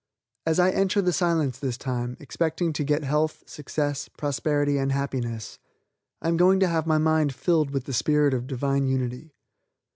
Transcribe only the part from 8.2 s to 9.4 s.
of Divine Unity.